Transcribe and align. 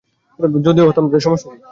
যদি 0.59 0.79
হতামও 0.81 1.07
তাতে 1.07 1.23
সমস্যা 1.25 1.47
কী। 1.49 1.57